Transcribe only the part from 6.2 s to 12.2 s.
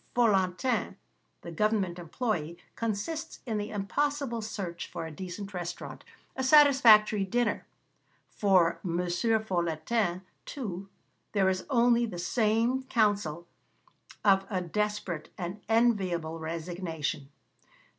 a satisfactory dinner: for M. Folantin, too, there is only the